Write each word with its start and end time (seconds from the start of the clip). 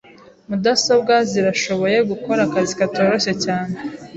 Mudasobwa 0.49 1.13
zirashoboye 1.31 1.97
gukora 2.09 2.39
akazi 2.47 2.73
katoroshye 2.79 3.33
cyane. 3.43 3.73